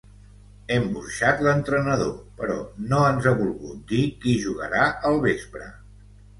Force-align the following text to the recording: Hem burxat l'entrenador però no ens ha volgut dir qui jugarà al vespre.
Hem 0.77 0.87
burxat 0.95 1.43
l'entrenador 1.47 2.09
però 2.41 2.57
no 2.95 3.03
ens 3.11 3.29
ha 3.29 3.35
volgut 3.43 3.87
dir 3.95 4.03
qui 4.25 4.37
jugarà 4.49 4.91
al 5.15 5.23
vespre. 5.31 5.73